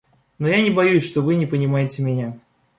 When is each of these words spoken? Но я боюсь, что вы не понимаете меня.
Но 0.39 0.47
я 0.47 0.73
боюсь, 0.73 1.05
что 1.05 1.21
вы 1.21 1.35
не 1.35 1.45
понимаете 1.45 2.01
меня. 2.01 2.39